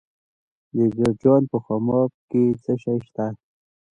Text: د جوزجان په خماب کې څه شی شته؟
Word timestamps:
د 0.75 0.77
جوزجان 0.95 1.41
په 1.51 1.57
خماب 1.65 2.11
کې 2.29 2.43
څه 2.63 2.73
شی 2.81 2.97
شته؟ 3.07 3.25